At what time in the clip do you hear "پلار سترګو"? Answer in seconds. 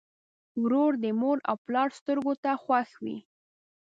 1.65-2.33